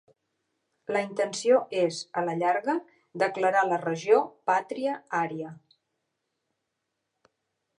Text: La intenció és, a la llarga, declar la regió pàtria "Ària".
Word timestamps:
La 0.95 1.01
intenció 1.07 1.59
és, 1.81 1.99
a 2.21 2.23
la 2.29 2.33
llarga, 2.39 2.75
declar 3.25 3.51
la 3.73 3.79
regió 3.83 4.23
pàtria 4.51 4.97
"Ària". 5.19 5.53